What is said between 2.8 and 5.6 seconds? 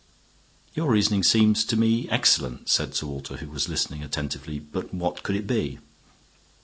Sir Walter, who was listening attentively. "But what could it